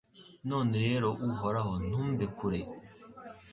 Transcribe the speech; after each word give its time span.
None 0.49 0.73
rero 0.85 1.09
Uhoraho 1.29 1.73
ntumbe 1.87 2.25
kure 2.37 2.59